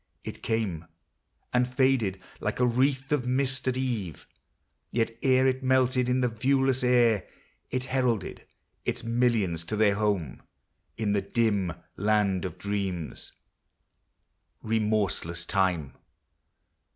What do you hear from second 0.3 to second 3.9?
came, And faded like a wreath of mist at